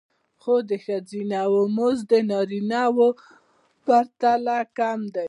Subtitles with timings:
[0.41, 3.21] خو د ښځینه وو مزد د نارینه وو په
[3.85, 5.19] پرتله کم دی